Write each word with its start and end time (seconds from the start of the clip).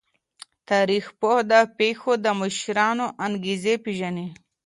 تاریخ 0.69 1.05
پوه 1.19 1.37
د 1.51 1.53
پیښو 1.79 2.11
د 2.23 2.27
مشرانو 2.41 3.05
انګیزې 3.25 3.75
پیژني. 3.83 4.27